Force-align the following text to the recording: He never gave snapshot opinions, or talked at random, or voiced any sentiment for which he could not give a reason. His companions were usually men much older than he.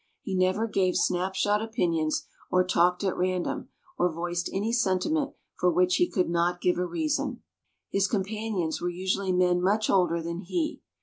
He 0.23 0.33
never 0.33 0.65
gave 0.65 0.95
snapshot 0.95 1.61
opinions, 1.61 2.25
or 2.49 2.63
talked 2.63 3.03
at 3.03 3.15
random, 3.15 3.69
or 3.99 4.11
voiced 4.11 4.49
any 4.51 4.73
sentiment 4.73 5.33
for 5.59 5.69
which 5.69 5.97
he 5.97 6.09
could 6.09 6.27
not 6.27 6.59
give 6.59 6.79
a 6.79 6.85
reason. 6.87 7.43
His 7.91 8.07
companions 8.07 8.81
were 8.81 8.89
usually 8.89 9.31
men 9.31 9.61
much 9.61 9.91
older 9.91 10.19
than 10.19 10.39
he. 10.39 10.81